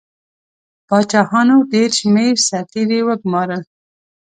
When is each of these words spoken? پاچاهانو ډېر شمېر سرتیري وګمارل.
پاچاهانو 0.87 1.57
ډېر 1.73 1.89
شمېر 1.99 2.35
سرتیري 2.49 2.99
وګمارل. 3.07 3.61